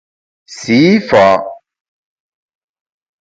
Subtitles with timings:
[0.57, 1.27] Sî fa’!